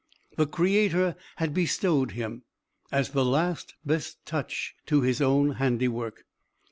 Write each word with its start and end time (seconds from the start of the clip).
The 0.35 0.47
Creator 0.47 1.15
had 1.35 1.53
bestowed 1.53 2.13
him, 2.13 2.41
as 2.91 3.11
the 3.11 3.23
last 3.23 3.75
best 3.85 4.25
touch 4.25 4.73
to 4.87 5.01
his 5.01 5.21
own 5.21 5.51
handiwork. 5.57 6.25